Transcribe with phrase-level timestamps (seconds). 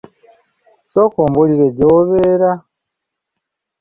[0.91, 2.51] Sooka ombulire gy'obeera.